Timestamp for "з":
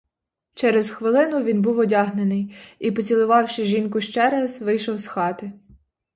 4.97-5.05